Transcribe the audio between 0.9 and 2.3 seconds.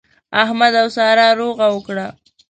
سارا روغه وکړه.